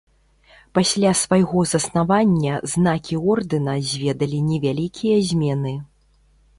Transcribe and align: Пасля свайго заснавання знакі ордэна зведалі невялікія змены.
Пасля 0.77 1.11
свайго 1.19 1.59
заснавання 1.73 2.53
знакі 2.73 3.21
ордэна 3.35 3.79
зведалі 3.93 4.45
невялікія 4.51 5.25
змены. 5.33 5.81